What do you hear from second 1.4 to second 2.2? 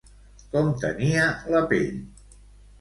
la pell?